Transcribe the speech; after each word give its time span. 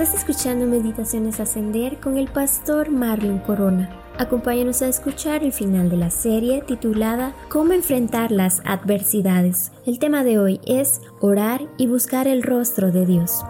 Estás 0.00 0.20
escuchando 0.20 0.64
Meditaciones 0.64 1.40
Ascender 1.40 2.00
con 2.00 2.16
el 2.16 2.28
pastor 2.28 2.88
Marlon 2.88 3.38
Corona. 3.38 3.90
Acompáñanos 4.16 4.80
a 4.80 4.88
escuchar 4.88 5.44
el 5.44 5.52
final 5.52 5.90
de 5.90 5.98
la 5.98 6.08
serie 6.08 6.62
titulada 6.62 7.34
Cómo 7.50 7.74
enfrentar 7.74 8.32
las 8.32 8.62
adversidades. 8.64 9.72
El 9.84 9.98
tema 9.98 10.24
de 10.24 10.38
hoy 10.38 10.58
es 10.66 11.02
orar 11.20 11.68
y 11.76 11.86
buscar 11.86 12.28
el 12.28 12.42
rostro 12.42 12.90
de 12.90 13.04
Dios. 13.04 13.44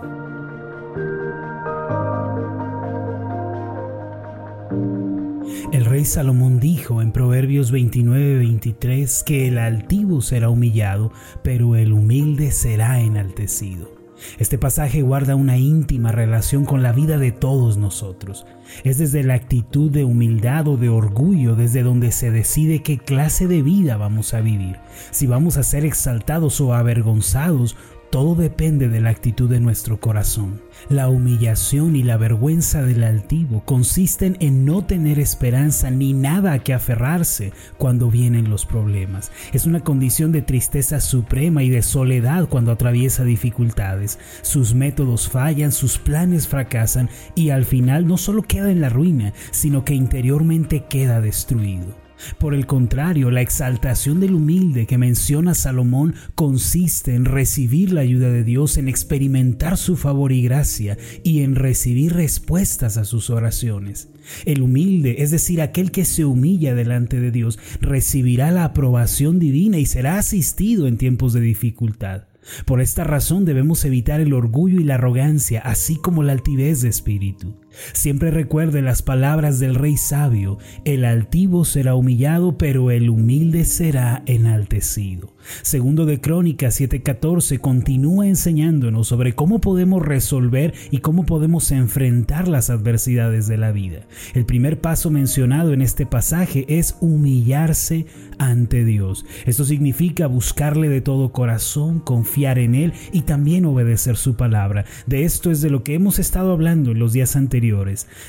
El 5.73 5.85
rey 5.85 6.05
Salomón 6.05 6.59
dijo 6.59 7.01
en 7.01 7.13
Proverbios 7.13 7.73
29-23 7.73 9.23
que 9.23 9.47
el 9.47 9.57
altivo 9.57 10.21
será 10.21 10.51
humillado, 10.51 11.13
pero 11.45 11.77
el 11.77 11.93
humilde 11.93 12.51
será 12.51 12.99
enaltecido. 12.99 14.00
Este 14.39 14.59
pasaje 14.59 15.03
guarda 15.03 15.37
una 15.37 15.57
íntima 15.57 16.13
relación 16.13 16.65
con 16.65 16.83
la 16.83 16.93
vida 16.93 17.19
de 17.19 17.33
todos 17.33 17.77
nosotros. 17.77 18.47
Es 18.85 18.99
desde 18.99 19.23
la 19.23 19.35
actitud 19.35 19.91
de 19.91 20.05
humildad 20.05 20.69
o 20.69 20.77
de 20.77 20.89
orgullo 20.89 21.57
desde 21.57 21.83
donde 21.83 22.13
se 22.13 22.31
decide 22.31 22.83
qué 22.83 22.99
clase 22.99 23.47
de 23.47 23.63
vida 23.63 23.97
vamos 23.97 24.35
a 24.35 24.41
vivir, 24.41 24.77
si 25.11 25.27
vamos 25.27 25.57
a 25.57 25.63
ser 25.63 25.85
exaltados 25.85 26.61
o 26.61 26.75
avergonzados 26.75 27.77
todo 28.11 28.35
depende 28.35 28.89
de 28.89 29.01
la 29.01 29.11
actitud 29.11 29.49
de 29.49 29.61
nuestro 29.61 30.01
corazón. 30.01 30.61
La 30.89 31.09
humillación 31.09 31.95
y 31.95 32.03
la 32.03 32.17
vergüenza 32.17 32.83
del 32.83 33.05
altivo 33.05 33.63
consisten 33.65 34.37
en 34.41 34.65
no 34.65 34.85
tener 34.85 35.21
esperanza 35.21 35.91
ni 35.91 36.13
nada 36.13 36.53
a 36.53 36.59
que 36.59 36.75
aferrarse 36.75 37.53
cuando 37.77 38.11
vienen 38.11 38.51
los 38.51 38.67
problemas. 38.67 39.31
Es 39.53 39.67
una 39.67 39.81
condición 39.81 40.33
de 40.33 40.43
tristeza 40.43 41.01
suprema 41.01 41.63
y 41.63 41.71
de 41.71 41.83
soledad 41.83 42.49
cuando 42.49 42.73
atraviesa 42.73 43.23
dificultades. 43.23 44.19
Sus 44.43 44.75
métodos 44.75 45.29
fallan, 45.29 45.71
sus 45.71 45.99
planes 45.99 46.49
fracasan 46.49 47.09
y 47.37 47.51
al 47.51 47.65
final 47.65 48.07
no 48.07 48.17
solo 48.17 48.43
queda 48.43 48.73
en 48.73 48.81
la 48.81 48.89
ruina, 48.89 49.33
sino 49.53 49.85
que 49.85 49.95
interiormente 49.95 50.85
queda 50.89 51.21
destruido. 51.21 52.00
Por 52.39 52.55
el 52.55 52.67
contrario, 52.67 53.31
la 53.31 53.41
exaltación 53.41 54.21
del 54.21 54.35
humilde 54.35 54.87
que 54.87 54.99
menciona 54.99 55.55
Salomón 55.55 56.15
consiste 56.35 57.15
en 57.15 57.25
recibir 57.25 57.93
la 57.93 58.03
ayuda 58.03 58.31
de 58.31 58.45
Dios, 58.45 58.77
en 58.77 58.89
experimentar 58.89 59.77
su 59.77 59.97
favor 59.97 60.33
y 60.33 60.43
gracia 60.43 60.97
y 61.23 61.43
en 61.43 61.55
recibir 61.55 62.15
respuestas 62.15 62.97
a 62.97 63.05
sus 63.05 63.31
oraciones. 63.31 64.09
El 64.45 64.63
humilde, 64.63 65.17
es 65.19 65.31
decir, 65.31 65.61
aquel 65.61 65.91
que 65.91 66.05
se 66.05 66.25
humilla 66.25 66.75
delante 66.75 67.21
de 67.21 67.31
Dios, 67.31 67.59
recibirá 67.81 68.51
la 68.51 68.65
aprobación 68.65 69.39
divina 69.39 69.79
y 69.79 69.87
será 69.87 70.19
asistido 70.19 70.87
en 70.87 70.99
tiempos 70.99 71.33
de 71.33 71.41
dificultad. 71.41 72.25
Por 72.65 72.81
esta 72.81 73.05
razón 73.05 73.45
debemos 73.45 73.85
evitar 73.85 74.21
el 74.21 74.33
orgullo 74.33 74.81
y 74.81 74.85
la 74.85 74.95
arrogancia, 74.95 75.61
así 75.61 75.97
como 75.97 76.23
la 76.23 76.33
altivez 76.33 76.81
de 76.81 76.89
espíritu. 76.89 77.57
Siempre 77.93 78.31
recuerde 78.31 78.83
las 78.83 79.03
palabras 79.03 79.59
del 79.59 79.75
rey 79.75 79.97
sabio, 79.97 80.59
el 80.85 81.05
altivo 81.05 81.65
será 81.65 81.95
humillado, 81.95 82.59
pero 82.59 82.91
el 82.91 83.11
humilde 83.11 83.65
será 83.65 84.23
enaltecido. 84.27 85.35
Segundo 85.63 86.05
de 86.05 86.21
Crónicas 86.21 86.81
7:14 86.81 87.59
continúa 87.61 88.27
enseñándonos 88.27 89.09
sobre 89.09 89.35
cómo 89.35 89.61
podemos 89.61 90.03
resolver 90.03 90.75
y 90.91 90.99
cómo 90.99 91.25
podemos 91.25 91.71
enfrentar 91.73 92.47
las 92.47 92.71
adversidades 92.71 93.47
de 93.47 93.57
la 93.57 93.73
vida. 93.73 94.07
El 94.35 94.45
primer 94.45 94.81
paso 94.81 95.11
mencionado 95.11 95.73
en 95.73 95.83
este 95.83 96.07
pasaje 96.07 96.67
es 96.69 96.97
humillarse 97.01 98.07
ante 98.39 98.85
Dios. 98.85 99.25
Esto 99.47 99.65
significa 99.65 100.27
buscarle 100.27 100.89
de 100.89 101.01
todo 101.01 101.33
corazón, 101.33 102.01
confiar 102.01 102.59
en 102.59 102.75
Él 102.75 102.93
y 103.13 103.23
también 103.23 103.65
obedecer 103.65 104.17
su 104.17 104.37
palabra. 104.37 104.85
De 105.07 105.25
esto 105.25 105.51
es 105.51 105.61
de 105.63 105.71
lo 105.71 105.83
que 105.85 105.95
hemos 105.95 106.19
estado 106.19 106.53
hablando 106.53 106.93
en 106.93 106.99
los 106.99 107.13
días 107.13 107.37
anteriores. 107.37 107.60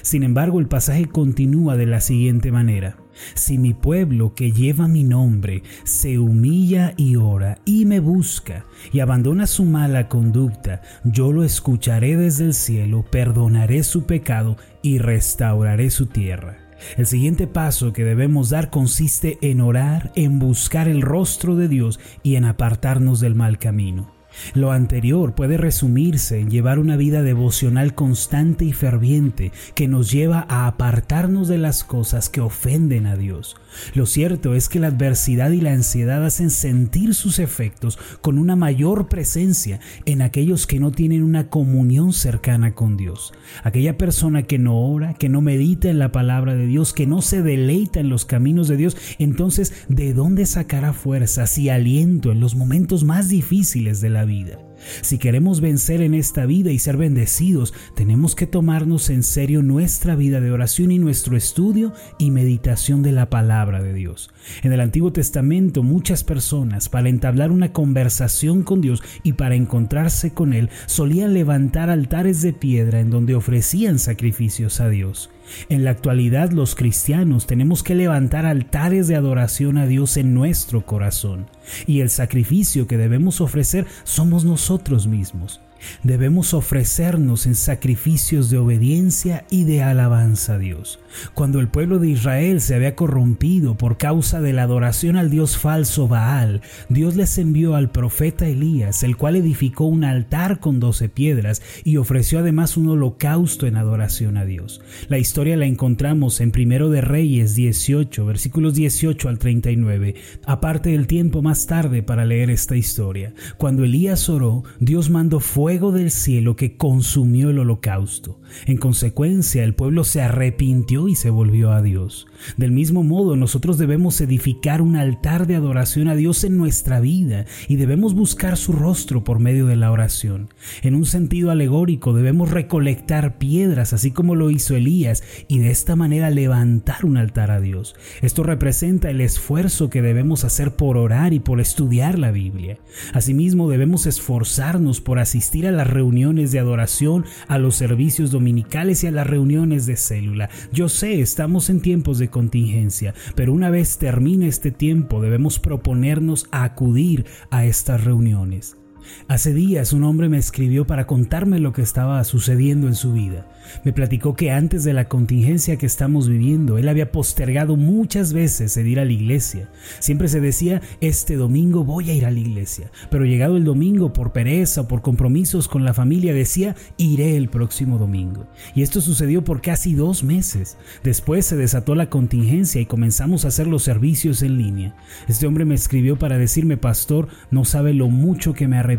Sin 0.02 0.24
embargo, 0.24 0.60
el 0.60 0.68
pasaje 0.68 1.06
continúa 1.06 1.78
de 1.78 1.86
la 1.86 2.02
siguiente 2.02 2.52
manera. 2.52 2.98
Si 3.34 3.58
mi 3.58 3.74
pueblo 3.74 4.34
que 4.36 4.52
lleva 4.52 4.88
mi 4.88 5.04
nombre 5.04 5.64
se 5.84 6.18
humilla 6.18 6.94
y 6.98 7.16
ora 7.16 7.60
y 7.66 7.86
me 7.86 8.00
busca 8.00 8.66
y 8.92 9.00
abandona 9.00 9.48
su 9.48 9.66
mala 9.66 10.08
conducta, 10.08 10.82
yo 11.04 11.32
lo 11.32 11.44
escucharé 11.44 12.16
desde 12.16 12.46
el 12.46 12.54
cielo, 12.54 13.06
perdonaré 13.10 13.84
su 13.84 14.06
pecado 14.06 14.58
y 14.82 14.98
restauraré 14.98 15.90
su 15.90 16.08
tierra. 16.08 16.58
El 16.98 17.06
siguiente 17.06 17.48
paso 17.48 17.94
que 17.94 18.04
debemos 18.04 18.50
dar 18.50 18.70
consiste 18.70 19.38
en 19.42 19.62
orar, 19.62 20.12
en 20.16 20.40
buscar 20.40 20.88
el 20.88 21.02
rostro 21.02 21.56
de 21.56 21.68
Dios 21.68 22.00
y 22.24 22.36
en 22.36 22.46
apartarnos 22.46 23.20
del 23.20 23.36
mal 23.36 23.60
camino. 23.60 24.21
Lo 24.54 24.72
anterior 24.72 25.34
puede 25.34 25.58
resumirse 25.58 26.40
en 26.40 26.50
llevar 26.50 26.80
una 26.80 26.98
vida 26.98 27.24
devocional 27.24 27.94
constante 27.96 28.66
y 28.66 28.74
ferviente 28.74 29.52
que 29.76 29.88
nos 29.88 30.12
lleva 30.12 30.46
a 30.50 30.68
apartarnos 30.68 31.48
de 31.48 31.58
las 31.58 31.84
cosas 31.84 32.30
que 32.30 32.42
ofenden 32.42 33.06
a 33.06 33.16
Dios. 33.16 33.56
Lo 33.94 34.06
cierto 34.06 34.54
es 34.54 34.70
que 34.70 34.80
la 34.80 34.88
adversidad 34.88 35.52
y 35.52 35.62
la 35.62 35.72
ansiedad 35.72 36.26
hacen 36.26 36.50
sentir 36.50 37.16
sus 37.16 37.40
efectos 37.40 37.98
con 38.22 38.38
una 38.38 38.56
mayor 38.56 39.08
presencia 39.08 39.80
en 40.06 40.22
aquellos 40.22 40.68
que 40.68 40.80
no 40.80 40.92
tienen 40.92 41.24
una 41.24 41.50
comunión 41.50 42.14
cercana 42.14 42.74
con 42.74 42.98
Dios. 42.98 43.34
Aquella 43.64 43.98
persona 43.98 44.44
que 44.44 44.60
no 44.60 44.80
ora, 44.80 45.14
que 45.14 45.30
no 45.30 45.42
medita 45.42 45.90
en 45.90 46.00
la 46.00 46.12
palabra 46.12 46.56
de 46.56 46.68
Dios, 46.68 46.94
que 46.94 47.08
no 47.08 47.22
se 47.22 47.42
deleita 47.42 48.00
en 48.00 48.10
los 48.10 48.26
caminos 48.26 48.68
de 48.68 48.78
Dios, 48.78 48.98
entonces 49.20 49.74
¿de 49.88 50.14
dónde 50.14 50.46
sacará 50.46 50.94
fuerzas 50.94 51.58
y 51.58 51.70
aliento 51.70 52.32
en 52.32 52.40
los 52.40 52.56
momentos 52.56 53.04
más 53.04 53.30
difíciles 53.30 54.02
de 54.02 54.10
la 54.10 54.21
vida? 54.26 54.60
Si 55.02 55.18
queremos 55.18 55.62
vencer 55.62 56.02
en 56.02 56.14
esta 56.14 56.46
vida 56.46 56.72
y 56.72 56.80
ser 56.80 56.98
bendecidos, 56.98 57.74
tenemos 57.96 58.36
que 58.36 58.48
tomarnos 58.48 59.10
en 59.10 59.24
serio 59.24 59.62
nuestra 59.62 60.16
vida 60.16 60.42
de 60.42 60.52
oración 60.52 60.92
y 60.92 61.00
nuestro 61.00 61.38
estudio 61.38 61.94
y 62.18 62.32
meditación 62.32 63.02
de 63.02 63.12
la 63.12 63.30
palabra 63.30 63.82
de 63.82 63.94
Dios. 63.94 64.32
En 64.64 64.74
el 64.74 64.82
Antiguo 64.82 65.12
Testamento 65.12 65.84
muchas 65.84 66.24
personas 66.24 66.90
para 66.90 67.10
entablar 67.10 67.52
una 67.52 67.74
conversación 67.74 68.64
con 68.64 68.82
Dios 68.82 69.04
y 69.24 69.34
para 69.34 69.56
encontrarse 69.56 70.32
con 70.32 70.54
Él 70.54 70.70
solían 70.86 71.34
levantar 71.34 71.90
altares 71.90 72.42
de 72.42 72.54
piedra 72.54 73.00
en 73.00 73.10
donde 73.10 73.36
ofrecían 73.36 74.00
sacrificios 74.00 74.80
a 74.80 74.90
Dios. 74.90 75.30
En 75.68 75.84
la 75.84 75.92
actualidad 75.92 76.52
los 76.52 76.76
cristianos 76.76 77.46
tenemos 77.46 77.84
que 77.84 77.96
levantar 77.96 78.46
altares 78.46 79.10
de 79.10 79.16
adoración 79.16 79.78
a 79.78 79.86
Dios 79.86 80.16
en 80.16 80.34
nuestro 80.34 80.86
corazón 80.86 81.48
y 81.88 82.00
el 82.00 82.10
sacrificio 82.10 82.88
que 82.88 82.98
debemos 82.98 83.42
ofrecer 83.42 83.86
somos 84.06 84.46
nosotros 84.46 84.71
mismos. 85.08 85.60
Debemos 86.04 86.54
ofrecernos 86.54 87.46
en 87.46 87.56
sacrificios 87.56 88.50
de 88.50 88.58
obediencia 88.58 89.46
y 89.50 89.64
de 89.64 89.84
alabanza 89.84 90.56
a 90.56 90.58
Dios. 90.58 91.00
Cuando 91.34 91.60
el 91.60 91.68
pueblo 91.68 92.00
de 92.00 92.10
Israel 92.10 92.62
se 92.62 92.76
había 92.76 92.96
corrompido 92.96 93.76
por 93.76 93.98
causa 93.98 94.42
de 94.42 94.54
la 94.54 94.64
adoración 94.64 95.18
al 95.18 95.30
dios 95.30 95.58
falso 95.58 96.08
Baal, 96.08 96.62
Dios 96.90 97.16
les 97.16 97.38
envió 97.38 97.76
al 97.76 97.92
profeta 97.92 98.48
Elías, 98.48 99.04
el 99.04 99.18
cual 99.18 99.36
edificó 99.36 99.86
un 99.86 100.04
altar 100.04 100.60
con 100.60 100.80
doce 100.80 101.10
piedras 101.10 101.62
y 101.84 101.98
ofreció 101.98 102.40
además 102.40 102.78
un 102.78 102.90
holocausto 102.90 103.68
en 103.68 103.76
adoración 103.76 104.38
a 104.38 104.46
Dios. 104.46 104.82
La 105.08 105.18
historia 105.18 105.58
la 105.58 105.66
encontramos 105.66 106.42
en 106.42 106.52
Primero 106.52 106.90
de 106.90 107.02
Reyes 107.02 107.56
18, 107.56 108.26
versículos 108.26 108.76
18 108.76 109.30
al 109.30 109.40
39. 109.40 110.16
Aparte 110.46 110.92
del 110.92 111.08
tiempo 111.08 111.42
más 111.42 111.66
tarde 111.66 112.04
para 112.04 112.26
leer 112.26 112.50
esta 112.50 112.76
historia. 112.76 113.34
Cuando 113.58 113.84
Elías 113.84 114.30
oró, 114.30 114.64
Dios 114.80 115.10
mandó 115.10 115.40
fuego 115.40 115.71
fuego 115.72 115.94
del 115.94 116.12
cielo 116.12 116.58
que 116.58 116.76
consumió 116.76 117.50
el 117.50 117.60
holocausto. 117.60 118.42
En 118.66 118.76
consecuencia, 118.76 119.64
el 119.64 119.74
pueblo 119.74 120.04
se 120.04 120.22
arrepintió 120.22 121.08
y 121.08 121.16
se 121.16 121.30
volvió 121.30 121.72
a 121.72 121.82
Dios. 121.82 122.28
Del 122.58 122.72
mismo 122.72 123.04
modo, 123.04 123.38
nosotros 123.38 123.78
debemos 123.78 124.20
edificar 124.20 124.82
un 124.82 124.98
altar 124.98 125.48
de 125.48 125.56
adoración 125.56 126.10
a 126.10 126.16
Dios 126.16 126.44
en 126.44 126.58
nuestra 126.58 127.00
vida 127.00 127.46
y 127.70 127.78
debemos 127.78 128.14
buscar 128.14 128.58
su 128.58 128.74
rostro 128.74 129.24
por 129.24 129.40
medio 129.40 129.66
de 129.66 129.78
la 129.78 129.92
oración. 129.92 130.50
En 130.82 130.96
un 130.96 131.06
sentido 131.06 131.52
alegórico, 131.52 132.12
debemos 132.12 132.52
recolectar 132.52 133.38
piedras, 133.38 133.94
así 133.94 134.12
como 134.12 134.36
lo 134.36 134.50
hizo 134.50 134.76
Elías, 134.76 135.24
y 135.48 135.60
de 135.60 135.72
esta 135.72 135.96
manera 135.96 136.30
levantar 136.30 137.06
un 137.06 137.16
altar 137.16 137.50
a 137.52 137.62
Dios. 137.62 137.96
Esto 138.22 138.44
representa 138.44 139.10
el 139.10 139.22
esfuerzo 139.22 139.90
que 139.90 140.02
debemos 140.02 140.44
hacer 140.44 140.76
por 140.76 140.98
orar 140.98 141.32
y 141.34 141.40
por 141.40 141.62
estudiar 141.62 142.20
la 142.20 142.32
Biblia. 142.32 142.80
Asimismo, 143.14 143.70
debemos 143.70 144.06
esforzarnos 144.06 145.00
por 145.00 145.20
asistir 145.20 145.61
a 145.68 145.72
las 145.72 145.88
reuniones 145.88 146.52
de 146.52 146.60
adoración, 146.60 147.26
a 147.48 147.58
los 147.58 147.76
servicios 147.76 148.32
dominicales 148.32 149.04
y 149.04 149.08
a 149.08 149.12
las 149.12 149.28
reuniones 149.28 149.86
de 149.86 149.98
célula. 149.98 150.50
Yo 150.72 150.90
sé, 150.90 151.22
estamos 151.22 151.70
en 151.70 151.82
tiempos 151.82 152.18
de 152.20 152.30
contingencia, 152.30 153.14
pero 153.36 153.54
una 153.54 153.70
vez 153.70 153.98
termine 153.98 154.48
este 154.48 154.72
tiempo 154.72 155.22
debemos 155.22 155.60
proponernos 155.60 156.48
acudir 156.52 157.26
a 157.50 157.66
estas 157.66 158.04
reuniones. 158.04 158.81
Hace 159.28 159.54
días 159.54 159.94
un 159.94 160.04
hombre 160.04 160.30
me 160.30 160.38
escribió 160.38 160.86
para 160.86 161.08
contarme 161.08 161.60
lo 161.60 161.74
que 161.74 161.82
estaba 161.82 162.24
sucediendo 162.24 162.88
en 162.88 162.96
su 162.96 163.14
vida. 163.14 163.48
Me 163.84 163.94
platicó 163.94 164.36
que 164.36 164.52
antes 164.52 164.84
de 164.84 164.94
la 164.94 165.08
contingencia 165.08 165.78
que 165.78 165.86
estamos 165.86 166.28
viviendo, 166.28 166.78
él 166.78 166.90
había 166.90 167.12
postergado 167.12 167.76
muchas 167.78 168.34
veces 168.34 168.76
el 168.78 168.88
ir 168.88 169.00
a 169.00 169.06
la 169.06 169.12
iglesia. 169.12 169.70
Siempre 170.00 170.28
se 170.28 170.40
decía, 170.40 170.82
este 171.00 171.36
domingo 171.36 171.84
voy 171.84 172.10
a 172.10 172.14
ir 172.14 172.26
a 172.26 172.32
la 172.32 172.40
iglesia. 172.40 172.92
Pero 173.10 173.26
llegado 173.26 173.58
el 173.58 173.64
domingo, 173.64 174.14
por 174.14 174.32
pereza 174.32 174.82
o 174.82 174.88
por 174.88 175.02
compromisos 175.02 175.68
con 175.68 175.84
la 175.84 175.94
familia, 175.94 176.34
decía, 176.34 176.76
iré 176.98 177.38
el 177.38 177.50
próximo 177.50 177.98
domingo. 177.98 178.48
Y 178.76 178.82
esto 178.82 179.02
sucedió 179.02 179.44
por 179.44 179.62
casi 179.62 179.94
dos 179.94 180.24
meses. 180.24 180.78
Después 181.04 181.46
se 181.46 181.58
desató 181.58 181.96
la 181.96 182.10
contingencia 182.10 182.82
y 182.82 182.86
comenzamos 182.86 183.46
a 183.46 183.50
hacer 183.50 183.68
los 183.68 183.84
servicios 183.84 184.42
en 184.42 184.58
línea. 184.58 184.96
Este 185.28 185.48
hombre 185.48 185.66
me 185.66 185.76
escribió 185.76 186.18
para 186.18 186.38
decirme, 186.38 186.78
pastor, 186.78 187.28
no 187.50 187.66
sabe 187.66 187.94
lo 187.94 188.10
mucho 188.10 188.54
que 188.54 188.68
me 188.68 188.78
arrepiento 188.78 188.91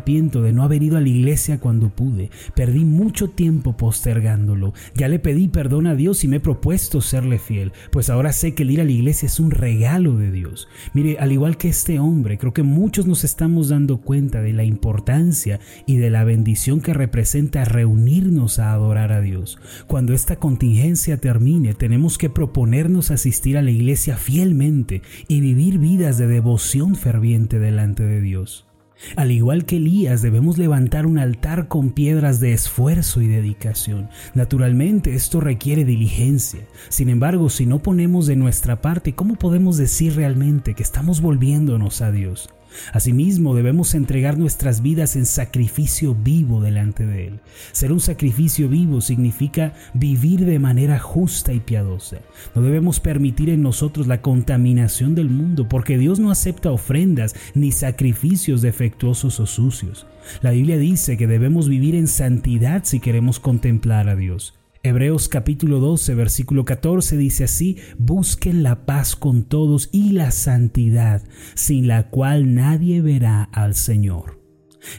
de 0.43 0.53
no 0.53 0.63
haber 0.63 0.83
ido 0.83 0.97
a 0.97 1.01
la 1.01 1.09
iglesia 1.09 1.59
cuando 1.59 1.89
pude. 1.89 2.31
Perdí 2.55 2.85
mucho 2.85 3.31
tiempo 3.31 3.77
postergándolo. 3.77 4.75
Ya 4.95 5.09
le 5.09 5.19
pedí 5.19 5.49
perdón 5.49 5.87
a 5.87 5.95
Dios 5.95 6.25
y 6.25 6.29
me 6.29 6.37
he 6.37 6.41
propuesto 6.41 7.01
serle 7.01 7.39
fiel, 7.39 7.73
pues 7.91 8.11
ahora 8.11 8.33
sé 8.33 8.55
que 8.55 8.63
el 8.63 8.71
ir 8.71 8.81
a 8.81 8.85
la 8.85 8.91
iglesia 8.91 9.27
es 9.27 9.41
un 9.41 9.51
regalo 9.51 10.17
de 10.17 10.31
Dios. 10.31 10.69
Mire, 10.93 11.19
al 11.19 11.33
igual 11.33 11.57
que 11.57 11.69
este 11.69 11.99
hombre, 11.99 12.39
creo 12.39 12.53
que 12.53 12.63
muchos 12.63 13.07
nos 13.07 13.25
estamos 13.25 13.69
dando 13.69 13.99
cuenta 13.99 14.43
de 14.43 14.53
la 14.53 14.65
importancia 14.65 15.61
y 15.87 15.97
de 15.97 16.11
la 16.11 16.25
bendición 16.25 16.81
que 16.81 16.95
representa 16.95 17.65
reunirnos 17.65 18.59
a 18.59 18.73
adorar 18.73 19.13
a 19.13 19.21
Dios. 19.21 19.59
Cuando 19.87 20.15
esta 20.15 20.37
contingencia 20.37 21.17
termine, 21.17 21.75
tenemos 21.75 22.19
que 22.19 22.31
proponernos 22.31 23.11
asistir 23.11 23.57
a 23.57 23.63
la 23.63 23.71
iglesia 23.71 24.17
fielmente 24.17 25.03
y 25.29 25.41
vivir 25.41 25.79
vidas 25.79 26.19
de 26.19 26.27
devoción 26.27 26.97
ferviente 26.97 27.59
delante 27.59 28.03
de 28.03 28.21
Dios. 28.21 28.67
Al 29.17 29.31
igual 29.31 29.65
que 29.65 29.77
Elías, 29.77 30.23
debemos 30.23 30.59
levantar 30.59 31.07
un 31.07 31.19
altar 31.19 31.69
con 31.69 31.91
piedras 31.91 32.41
de 32.41 32.53
esfuerzo 32.53 33.21
y 33.21 33.27
dedicación. 33.27 34.09
Naturalmente, 34.35 35.15
esto 35.15 35.41
requiere 35.41 35.85
diligencia. 35.85 36.61
Sin 36.89 37.09
embargo, 37.09 37.51
si 37.51 37.67
no 37.67 37.81
ponemos 37.81 38.27
de 38.27 38.37
nuestra 38.37 38.81
parte, 38.81 39.15
¿cómo 39.15 39.35
podemos 39.37 39.77
decir 39.77 40.17
realmente 40.17 40.75
que 40.75 40.83
estamos 40.83 41.21
volviéndonos 41.21 42.01
a 42.01 42.11
Dios? 42.11 42.51
Asimismo, 42.93 43.55
debemos 43.55 43.95
entregar 43.95 44.39
nuestras 44.39 44.83
vidas 44.83 45.17
en 45.17 45.27
sacrificio 45.27 46.15
vivo 46.15 46.61
delante 46.61 47.07
de 47.07 47.29
Él. 47.29 47.41
Ser 47.73 47.93
un 47.93 48.01
sacrificio 48.01 48.69
vivo 48.69 49.01
significa 49.01 49.75
vivir 49.95 50.45
de 50.45 50.59
manera 50.59 50.99
justa 50.99 51.53
y 51.53 51.61
piadosa. 51.61 52.19
No 52.55 52.63
debemos 52.63 53.01
permitir 53.01 53.51
en 53.51 53.63
nosotros 53.63 54.07
la 54.07 54.23
contaminación 54.23 55.15
del 55.15 55.31
mundo, 55.31 55.69
porque 55.69 55.99
Dios 55.99 56.19
no 56.19 56.31
acepta 56.31 56.71
ofrendas 56.71 57.35
ni 57.55 57.73
sacrificios 57.73 58.63
defectuosos 58.63 59.41
o 59.41 59.47
sucios. 59.47 60.07
La 60.41 60.53
Biblia 60.53 60.77
dice 60.79 61.17
que 61.17 61.27
debemos 61.27 61.69
vivir 61.69 61.95
en 61.95 62.09
santidad 62.09 62.85
si 62.85 63.01
queremos 63.01 63.41
contemplar 63.41 64.09
a 64.09 64.17
Dios. 64.17 64.62
Hebreos 64.85 65.29
capítulo 65.29 65.79
12, 65.79 66.17
versículo 66.17 66.65
14 66.65 67.17
dice 67.17 67.45
así, 67.45 67.77
busquen 67.99 68.65
la 68.65 68.85
paz 68.85 69.15
con 69.15 69.45
todos 69.45 69.89
y 69.93 70.11
la 70.11 70.33
santidad, 70.33 71.23
sin 71.55 71.87
la 71.87 72.11
cual 72.11 72.57
nadie 72.57 73.01
verá 73.01 73.45
al 73.45 73.77
Señor. 73.77 74.41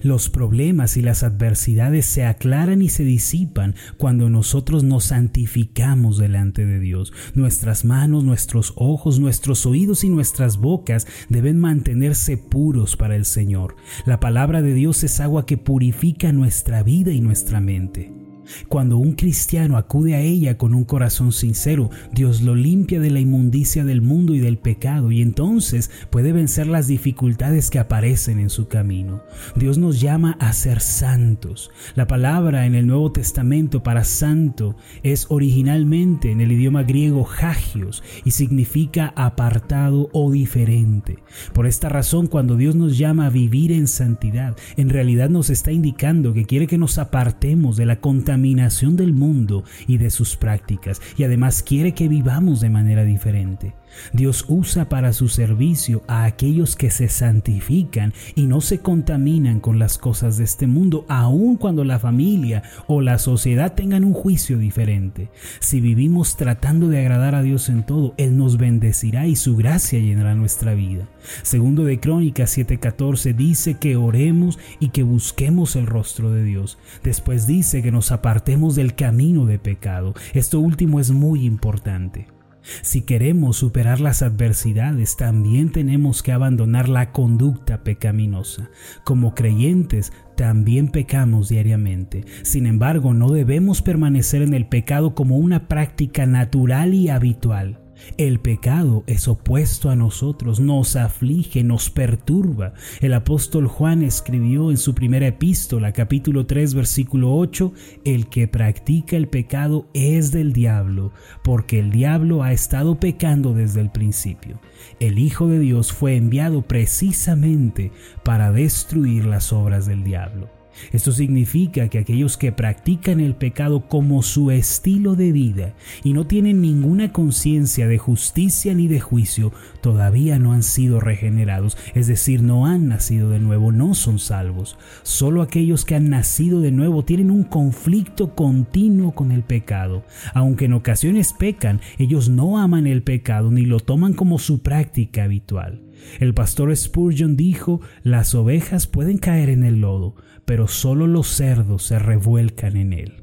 Los 0.01 0.30
problemas 0.30 0.95
y 0.95 1.01
las 1.01 1.24
adversidades 1.24 2.06
se 2.06 2.24
aclaran 2.24 2.81
y 2.81 2.88
se 2.88 3.03
disipan 3.03 3.75
cuando 3.97 4.30
nosotros 4.30 4.85
nos 4.85 5.03
santificamos 5.03 6.18
delante 6.18 6.65
de 6.65 6.79
Dios. 6.79 7.12
Nuestras 7.33 7.83
manos, 7.83 8.24
nuestros 8.24 8.71
ojos, 8.77 9.19
nuestros 9.19 9.65
oídos 9.65 10.06
y 10.06 10.09
nuestras 10.09 10.56
bocas 10.56 11.07
deben 11.27 11.59
mantenerse 11.59 12.38
puros 12.38 12.95
para 12.95 13.18
el 13.18 13.25
Señor. 13.25 13.75
La 14.06 14.21
palabra 14.21 14.62
de 14.62 14.74
Dios 14.74 15.03
es 15.03 15.19
agua 15.19 15.45
que 15.45 15.57
purifica 15.57 16.31
nuestra 16.31 16.83
vida 16.83 17.12
y 17.12 17.19
nuestra 17.19 17.59
mente. 17.59 18.23
Cuando 18.68 18.98
un 18.98 19.13
cristiano 19.13 19.78
acude 19.78 20.16
a 20.16 20.22
ella 20.22 20.57
con 20.57 20.74
un 20.74 20.84
corazón 20.84 21.31
sincero, 21.31 21.90
Dios 22.12 22.42
lo 22.42 22.56
limpia 22.56 23.00
de 23.00 23.12
la 23.12 23.19
inmundicia 23.19 23.86
del 23.86 24.01
mundo 24.01 24.34
y 24.34 24.40
del 24.40 24.57
pecado 24.57 25.12
y 25.12 25.22
entonces 25.22 25.92
puede 26.10 26.34
vencer 26.34 26.68
las 26.68 26.88
dificultades 26.88 27.69
que 27.69 27.80
aparecen 27.80 28.40
en 28.40 28.50
su 28.50 28.68
camino. 28.68 29.24
Dios 29.56 29.78
nos 29.78 30.01
llama 30.01 30.38
a 30.40 30.54
ser 30.54 30.80
santos. 30.80 31.72
La 31.95 32.07
palabra 32.07 32.66
en 32.66 32.75
el 32.75 32.88
Nuevo 32.88 33.12
Testamento 33.12 33.84
para 33.84 34.04
santo 34.04 34.75
es 35.04 35.28
originalmente 35.30 36.31
en 36.31 36.42
el 36.42 36.51
idioma 36.51 36.84
griego 36.84 37.28
hagios 37.42 38.04
y 38.25 38.31
significa 38.31 39.13
apartado 39.16 40.10
o 40.13 40.31
diferente. 40.31 41.19
Por 41.54 41.68
esta 41.68 41.89
razón, 41.89 42.28
cuando 42.28 42.57
Dios 42.57 42.75
nos 42.75 42.98
llama 42.98 43.28
a 43.28 43.30
vivir 43.30 43.72
en 43.72 43.88
santidad, 43.88 44.56
en 44.78 44.89
realidad 44.89 45.30
nos 45.30 45.50
está 45.50 45.72
indicando 45.72 46.34
que 46.34 46.46
quiere 46.46 46.68
que 46.68 46.78
nos 46.78 46.98
apartemos 46.98 47.78
de 47.78 47.86
la 47.86 48.00
contaminación 48.00 48.32
contaminación 48.33 48.95
del 48.95 49.13
mundo 49.13 49.63
y 49.85 49.97
de 50.00 50.09
sus 50.09 50.35
prácticas 50.35 51.00
y 51.18 51.24
además 51.24 51.62
quiere 51.62 51.94
que 51.94 52.07
vivamos 52.07 52.62
de 52.62 52.69
manera 52.71 53.03
diferente. 53.03 53.75
Dios 54.13 54.45
usa 54.48 54.90
para 54.90 55.13
su 55.13 55.28
servicio 55.28 56.04
a 56.07 56.25
aquellos 56.25 56.75
que 56.75 56.90
se 56.90 57.10
santifican 57.10 58.13
y 58.36 58.48
no 58.48 58.62
se 58.62 58.80
contaminan 58.80 59.60
con 59.60 59.79
las 59.79 59.98
cosas 59.98 60.38
de 60.38 60.44
este 60.44 60.67
mundo, 60.67 61.06
aun 61.08 61.58
cuando 61.58 61.84
la 61.84 62.00
familia 62.00 62.63
o 62.88 63.01
la 63.01 63.20
sociedad 63.20 63.74
tengan 63.74 64.03
un 64.03 64.13
juicio 64.13 64.58
diferente. 64.58 65.29
Si 65.60 65.82
vivimos 65.82 66.38
tratando 66.38 66.88
de 66.88 67.00
agradar 67.00 67.36
a 67.36 67.41
Dios 67.41 67.70
en 67.70 67.84
todo, 67.84 68.13
Él 68.17 68.38
nos 68.38 68.58
bendecirá 68.58 69.27
y 69.27 69.36
su 69.36 69.56
gracia 69.56 70.00
llenará 70.00 70.36
nuestra 70.36 70.74
vida. 70.74 71.08
Segundo 71.41 71.84
de 71.86 72.00
Crónicas 72.00 72.58
7:14 72.58 73.34
dice 73.34 73.75
que 73.75 73.96
oremos 73.96 74.60
y 74.79 74.89
que 74.89 75.03
busquemos 75.03 75.75
el 75.75 75.88
rostro 75.88 76.32
de 76.32 76.44
Dios. 76.44 76.77
Después 77.03 77.48
dice 77.48 77.82
que 77.82 77.91
nos 77.91 78.12
apartemos 78.12 78.75
del 78.75 78.96
camino 78.96 79.46
de 79.46 79.60
pecado. 79.60 80.13
Esto 80.34 80.60
último 80.60 81.00
es 81.00 81.12
muy 81.12 81.46
importante. 81.46 82.33
Si 82.82 83.01
queremos 83.01 83.58
superar 83.58 84.00
las 84.00 84.22
adversidades, 84.22 85.17
también 85.17 85.72
tenemos 85.72 86.24
que 86.24 86.32
abandonar 86.32 86.89
la 86.89 87.12
conducta 87.12 87.84
pecaminosa. 87.84 88.70
Como 89.03 89.36
creyentes, 89.36 90.13
también 90.36 90.88
pecamos 90.88 91.50
diariamente. 91.50 92.25
Sin 92.43 92.65
embargo, 92.65 93.13
no 93.13 93.29
debemos 93.29 93.82
permanecer 93.82 94.41
en 94.41 94.53
el 94.53 94.67
pecado 94.67 95.13
como 95.13 95.38
una 95.38 95.67
práctica 95.67 96.25
natural 96.25 96.93
y 96.93 97.10
habitual. 97.10 97.83
El 98.17 98.39
pecado 98.39 99.03
es 99.07 99.27
opuesto 99.27 99.89
a 99.89 99.95
nosotros, 99.95 100.60
nos 100.60 100.95
aflige, 100.95 101.63
nos 101.63 101.89
perturba. 101.89 102.74
El 103.01 103.13
apóstol 103.13 103.67
Juan 103.67 104.03
escribió 104.03 104.72
en 104.72 104.77
su 104.77 104.93
primera 104.93 105.27
epístola, 105.27 105.91
capítulo 105.93 106.45
3, 106.45 106.74
versículo 106.74 107.36
8, 107.36 107.74
el 108.05 108.27
que 108.27 108.48
practica 108.48 109.17
el 109.17 109.27
pecado 109.27 109.88
es 109.93 110.31
del 110.31 110.53
diablo, 110.53 111.12
porque 111.43 111.79
el 111.79 111.91
diablo 111.91 112.43
ha 112.43 112.53
estado 112.53 113.00
pecando 113.00 113.53
desde 113.53 113.81
el 113.81 113.89
principio. 113.89 114.60
El 115.00 115.19
Hijo 115.19 115.48
de 115.48 115.60
Dios 115.60 115.91
fue 115.91 116.15
enviado 116.15 116.62
precisamente 116.62 117.91
para 118.24 118.51
destruir 118.51 119.25
las 119.25 119.51
obras 119.53 119.86
del 119.86 120.03
diablo. 120.03 120.62
Esto 120.92 121.12
significa 121.12 121.89
que 121.89 122.00
aquellos 122.00 122.38
que 122.38 122.51
practican 122.51 123.20
el 123.20 123.36
pecado 123.36 123.88
como 123.88 124.24
su 124.24 124.51
estilo 124.51 125.15
de 125.15 125.32
vida 125.32 125.74
y 126.03 126.13
no 126.13 126.25
tienen 126.27 126.62
ninguna 126.62 127.12
conciencia 127.12 127.88
de 127.88 127.98
justicia 127.98 128.74
ni 128.74 128.88
de 128.88 129.00
juicio, 129.00 129.51
todavía 129.82 130.39
no 130.39 130.53
han 130.53 130.63
sido 130.63 131.00
regenerados, 131.00 131.77
es 131.94 132.08
decir, 132.08 132.42
no 132.42 132.65
han 132.65 132.88
nacido 132.88 133.30
de 133.30 133.39
nuevo, 133.39 133.72
no 133.72 133.96
son 133.96 134.20
salvos. 134.20 134.77
Solo 135.03 135.42
aquellos 135.42 135.86
que 135.86 135.96
han 135.96 136.10
nacido 136.10 136.62
de 136.62 136.72
nuevo 136.72 137.06
tienen 137.06 137.32
un 137.32 137.44
conflicto 137.44 138.36
continuo 138.36 139.13
con 139.13 139.32
el 139.32 139.44
pecado. 139.44 140.03
Aunque 140.34 140.65
en 140.65 140.74
ocasiones 140.74 141.34
pecan, 141.34 141.82
ellos 141.98 142.30
no 142.30 142.60
aman 142.60 142.88
el 142.88 143.03
pecado 143.03 143.51
ni 143.51 143.65
lo 143.65 143.80
toman 143.80 144.13
como 144.13 144.39
su 144.39 144.62
práctica 144.62 145.24
habitual. 145.24 145.82
El 146.20 146.34
pastor 146.34 146.75
Spurgeon 146.75 147.36
dijo, 147.38 147.82
las 148.03 148.36
ovejas 148.36 148.88
pueden 148.88 149.18
caer 149.18 149.50
en 149.50 149.63
el 149.63 149.82
lodo, 149.82 150.15
pero 150.45 150.67
solo 150.67 151.07
los 151.07 151.27
cerdos 151.27 151.83
se 151.83 152.00
revuelcan 152.00 152.77
en 152.77 152.93
él. 152.93 153.23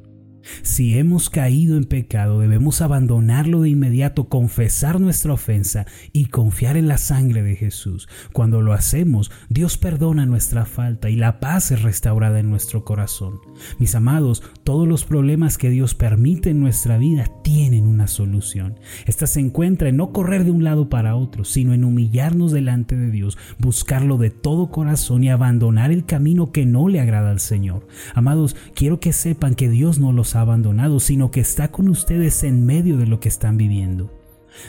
Si 0.63 0.97
hemos 0.97 1.29
caído 1.29 1.77
en 1.77 1.85
pecado, 1.85 2.39
debemos 2.39 2.81
abandonarlo 2.81 3.61
de 3.61 3.69
inmediato, 3.69 4.29
confesar 4.29 4.99
nuestra 4.99 5.33
ofensa 5.33 5.85
y 6.13 6.25
confiar 6.25 6.77
en 6.77 6.87
la 6.87 6.97
sangre 6.97 7.43
de 7.43 7.55
Jesús. 7.55 8.07
Cuando 8.33 8.61
lo 8.61 8.73
hacemos, 8.73 9.31
Dios 9.49 9.77
perdona 9.77 10.25
nuestra 10.25 10.65
falta 10.65 11.09
y 11.09 11.15
la 11.15 11.39
paz 11.39 11.71
es 11.71 11.81
restaurada 11.81 12.39
en 12.39 12.49
nuestro 12.49 12.83
corazón. 12.83 13.39
Mis 13.79 13.95
amados, 13.95 14.43
todos 14.63 14.87
los 14.87 15.05
problemas 15.05 15.57
que 15.57 15.69
Dios 15.69 15.95
permite 15.95 16.49
en 16.49 16.59
nuestra 16.59 16.97
vida 16.97 17.25
tienen 17.43 17.87
una 17.87 18.07
solución. 18.07 18.79
Esta 19.05 19.27
se 19.27 19.39
encuentra 19.39 19.89
en 19.89 19.97
no 19.97 20.11
correr 20.11 20.43
de 20.43 20.51
un 20.51 20.63
lado 20.63 20.89
para 20.89 21.15
otro, 21.15 21.43
sino 21.43 21.73
en 21.73 21.83
humillarnos 21.83 22.51
delante 22.51 22.95
de 22.95 23.11
Dios, 23.11 23.37
buscarlo 23.59 24.17
de 24.17 24.29
todo 24.29 24.69
corazón 24.69 25.23
y 25.23 25.29
abandonar 25.29 25.91
el 25.91 26.05
camino 26.05 26.51
que 26.51 26.65
no 26.65 26.87
le 26.87 26.99
agrada 26.99 27.31
al 27.31 27.39
Señor. 27.39 27.87
Amados, 28.13 28.55
quiero 28.73 28.99
que 28.99 29.13
sepan 29.13 29.55
que 29.55 29.69
Dios 29.69 29.99
no 29.99 30.11
los 30.11 30.30
ha 30.35 30.41
abandonado, 30.41 30.99
sino 30.99 31.31
que 31.31 31.39
está 31.39 31.71
con 31.71 31.89
ustedes 31.89 32.43
en 32.43 32.65
medio 32.65 32.97
de 32.97 33.07
lo 33.07 33.19
que 33.19 33.29
están 33.29 33.57
viviendo. 33.57 34.21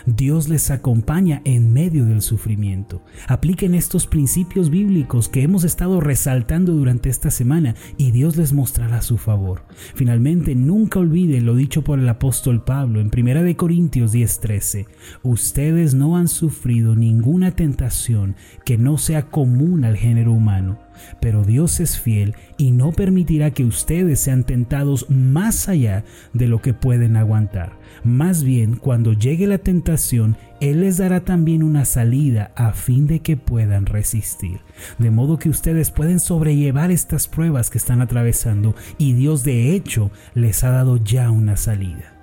Dios 0.06 0.48
les 0.48 0.70
acompaña 0.70 1.42
en 1.44 1.72
medio 1.72 2.04
del 2.04 2.22
sufrimiento. 2.22 3.02
Apliquen 3.28 3.74
estos 3.74 4.06
principios 4.06 4.70
bíblicos 4.70 5.28
que 5.28 5.42
hemos 5.42 5.64
estado 5.64 6.00
resaltando 6.00 6.72
durante 6.72 7.08
esta 7.08 7.30
semana 7.30 7.74
y 7.96 8.10
Dios 8.10 8.36
les 8.36 8.52
mostrará 8.52 9.02
su 9.02 9.18
favor. 9.18 9.64
Finalmente, 9.94 10.54
nunca 10.54 10.98
olviden 10.98 11.46
lo 11.46 11.54
dicho 11.54 11.82
por 11.82 11.98
el 11.98 12.08
apóstol 12.08 12.64
Pablo 12.64 13.00
en 13.00 13.10
1 13.10 13.56
Corintios 13.56 14.12
10:13. 14.12 14.86
Ustedes 15.22 15.94
no 15.94 16.16
han 16.16 16.28
sufrido 16.28 16.94
ninguna 16.94 17.52
tentación 17.52 18.36
que 18.64 18.78
no 18.78 18.98
sea 18.98 19.30
común 19.30 19.84
al 19.84 19.96
género 19.96 20.32
humano 20.32 20.78
pero 21.20 21.44
Dios 21.44 21.80
es 21.80 21.98
fiel 21.98 22.34
y 22.56 22.70
no 22.70 22.92
permitirá 22.92 23.50
que 23.50 23.64
ustedes 23.64 24.20
sean 24.20 24.44
tentados 24.44 25.08
más 25.10 25.68
allá 25.68 26.04
de 26.32 26.46
lo 26.46 26.60
que 26.60 26.74
pueden 26.74 27.16
aguantar. 27.16 27.72
Más 28.04 28.42
bien, 28.42 28.76
cuando 28.76 29.12
llegue 29.12 29.46
la 29.46 29.58
tentación, 29.58 30.36
Él 30.60 30.80
les 30.80 30.96
dará 30.96 31.20
también 31.20 31.62
una 31.62 31.84
salida 31.84 32.52
a 32.56 32.72
fin 32.72 33.06
de 33.06 33.20
que 33.20 33.36
puedan 33.36 33.86
resistir. 33.86 34.60
De 34.98 35.10
modo 35.10 35.38
que 35.38 35.48
ustedes 35.48 35.90
pueden 35.90 36.20
sobrellevar 36.20 36.90
estas 36.90 37.28
pruebas 37.28 37.70
que 37.70 37.78
están 37.78 38.00
atravesando 38.00 38.74
y 38.98 39.12
Dios 39.12 39.44
de 39.44 39.74
hecho 39.74 40.10
les 40.34 40.64
ha 40.64 40.70
dado 40.70 40.96
ya 40.96 41.30
una 41.30 41.56
salida. 41.56 42.14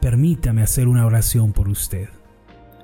Permítame 0.00 0.62
hacer 0.62 0.88
una 0.88 1.06
oración 1.06 1.52
por 1.52 1.68
usted. 1.68 2.08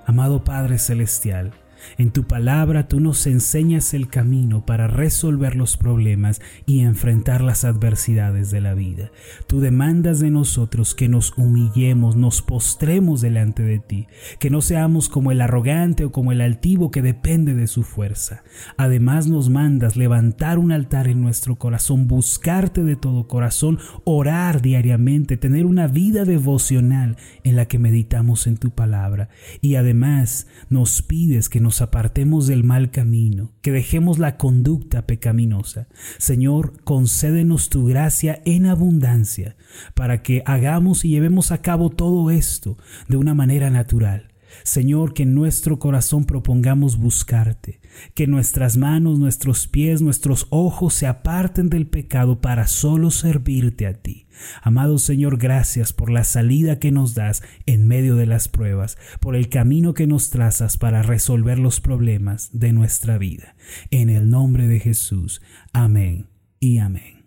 Amado 0.06 0.44
Padre 0.44 0.78
Celestial, 0.78 1.52
en 1.98 2.10
tu 2.10 2.24
palabra 2.24 2.88
tú 2.88 3.00
nos 3.00 3.26
enseñas 3.26 3.94
el 3.94 4.08
camino 4.08 4.64
para 4.66 4.86
resolver 4.86 5.56
los 5.56 5.76
problemas 5.76 6.40
y 6.66 6.80
enfrentar 6.80 7.40
las 7.40 7.64
adversidades 7.64 8.50
de 8.50 8.60
la 8.60 8.74
vida. 8.74 9.10
Tú 9.46 9.60
demandas 9.60 10.20
de 10.20 10.30
nosotros 10.30 10.94
que 10.94 11.08
nos 11.08 11.36
humillemos, 11.36 12.16
nos 12.16 12.42
postremos 12.42 13.20
delante 13.20 13.62
de 13.62 13.78
ti, 13.78 14.06
que 14.38 14.50
no 14.50 14.60
seamos 14.60 15.08
como 15.08 15.32
el 15.32 15.40
arrogante 15.40 16.04
o 16.04 16.12
como 16.12 16.32
el 16.32 16.40
altivo 16.40 16.90
que 16.90 17.02
depende 17.02 17.54
de 17.54 17.66
su 17.66 17.82
fuerza. 17.82 18.42
Además 18.76 19.26
nos 19.26 19.50
mandas 19.50 19.96
levantar 19.96 20.58
un 20.58 20.72
altar 20.72 21.08
en 21.08 21.20
nuestro 21.20 21.56
corazón, 21.56 22.08
buscarte 22.08 22.82
de 22.82 22.96
todo 22.96 23.28
corazón, 23.28 23.78
orar 24.04 24.62
diariamente, 24.62 25.36
tener 25.36 25.66
una 25.66 25.86
vida 25.86 26.24
devocional 26.24 27.16
en 27.42 27.56
la 27.56 27.66
que 27.66 27.78
meditamos 27.78 28.46
en 28.46 28.56
tu 28.56 28.70
palabra. 28.70 29.28
Y 29.60 29.76
además 29.76 30.46
nos 30.68 31.02
pides 31.02 31.48
que 31.48 31.60
nos 31.60 31.73
apartemos 31.80 32.46
del 32.46 32.64
mal 32.64 32.90
camino, 32.90 33.52
que 33.62 33.72
dejemos 33.72 34.18
la 34.18 34.36
conducta 34.36 35.06
pecaminosa. 35.06 35.88
Señor, 36.18 36.82
concédenos 36.84 37.68
tu 37.68 37.86
gracia 37.86 38.42
en 38.44 38.66
abundancia 38.66 39.56
para 39.94 40.22
que 40.22 40.42
hagamos 40.46 41.04
y 41.04 41.10
llevemos 41.10 41.52
a 41.52 41.62
cabo 41.62 41.90
todo 41.90 42.30
esto 42.30 42.76
de 43.08 43.16
una 43.16 43.34
manera 43.34 43.70
natural. 43.70 44.33
Señor, 44.62 45.14
que 45.14 45.24
en 45.24 45.34
nuestro 45.34 45.78
corazón 45.78 46.24
propongamos 46.24 46.96
buscarte, 46.96 47.80
que 48.14 48.26
nuestras 48.26 48.76
manos, 48.76 49.18
nuestros 49.18 49.66
pies, 49.66 50.02
nuestros 50.02 50.46
ojos 50.50 50.94
se 50.94 51.06
aparten 51.06 51.68
del 51.68 51.86
pecado 51.86 52.40
para 52.40 52.66
solo 52.66 53.10
servirte 53.10 53.86
a 53.86 53.94
ti. 53.94 54.26
Amado 54.62 54.98
Señor, 54.98 55.38
gracias 55.38 55.92
por 55.92 56.10
la 56.10 56.24
salida 56.24 56.78
que 56.78 56.90
nos 56.90 57.14
das 57.14 57.42
en 57.66 57.86
medio 57.86 58.16
de 58.16 58.26
las 58.26 58.48
pruebas, 58.48 58.98
por 59.20 59.36
el 59.36 59.48
camino 59.48 59.94
que 59.94 60.06
nos 60.06 60.30
trazas 60.30 60.76
para 60.76 61.02
resolver 61.02 61.58
los 61.58 61.80
problemas 61.80 62.50
de 62.52 62.72
nuestra 62.72 63.18
vida. 63.18 63.56
En 63.90 64.10
el 64.10 64.28
nombre 64.28 64.66
de 64.66 64.80
Jesús. 64.80 65.42
Amén 65.72 66.28
y 66.58 66.78
amén. 66.78 67.24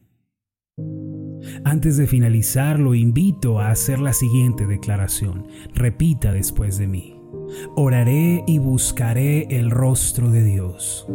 Antes 1.64 1.98
de 1.98 2.08
finalizar, 2.08 2.80
lo 2.80 2.94
invito 2.94 3.60
a 3.60 3.72
hacer 3.72 4.00
la 4.00 4.14
siguiente 4.14 4.68
declaración. 4.68 5.48
Repita 5.74 6.32
después 6.32 6.78
de 6.78 6.88
mí. 6.88 7.17
Oraré 7.76 8.44
y 8.48 8.60
buscaré 8.60 9.48
el 9.50 9.72
rostro 9.72 10.30
de 10.30 10.44
Dios, 10.44 11.08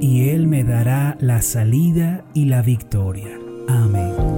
y 0.00 0.28
Él 0.30 0.46
me 0.46 0.64
dará 0.64 1.16
la 1.20 1.42
salida 1.42 2.24
y 2.34 2.46
la 2.46 2.62
victoria. 2.62 3.38
Amén. 3.68 4.37